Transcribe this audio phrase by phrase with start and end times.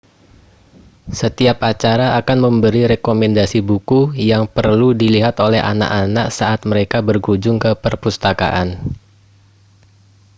[1.19, 3.99] setiap acara akan memberi rekomendasi buku
[4.31, 8.67] yang perlu dilihat oleh anak-anak saat mereka berkunjung ke perpustakaan